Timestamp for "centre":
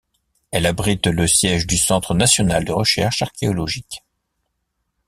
1.77-2.15